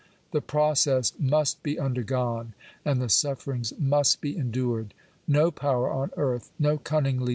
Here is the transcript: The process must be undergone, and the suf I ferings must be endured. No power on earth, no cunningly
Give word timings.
The 0.31 0.41
process 0.41 1.13
must 1.19 1.61
be 1.61 1.79
undergone, 1.79 2.55
and 2.83 2.99
the 2.99 3.07
suf 3.07 3.41
I 3.41 3.41
ferings 3.51 3.79
must 3.79 4.19
be 4.19 4.35
endured. 4.35 4.95
No 5.27 5.51
power 5.51 5.91
on 5.91 6.09
earth, 6.17 6.49
no 6.57 6.79
cunningly 6.79 7.29